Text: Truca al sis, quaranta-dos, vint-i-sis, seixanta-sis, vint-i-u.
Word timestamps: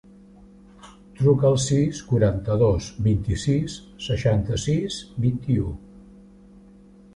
Truca 1.19 1.45
al 1.49 1.57
sis, 1.65 1.99
quaranta-dos, 2.07 2.89
vint-i-sis, 3.09 3.77
seixanta-sis, 4.07 4.99
vint-i-u. 5.29 5.71